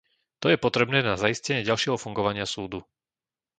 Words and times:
To 0.41 0.47
je 0.49 0.57
potrebné 0.65 0.99
na 1.09 1.13
zaistenie 1.23 1.61
ďalšieho 1.69 1.93
fungovania 2.03 2.45
súdu. 2.55 2.79